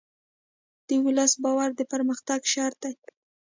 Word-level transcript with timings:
د 0.87 0.89
ولس 1.05 1.33
باور 1.43 1.69
د 1.75 1.81
پرمختګ 1.91 2.39
شرط 2.53 2.77
دی. 2.83 2.95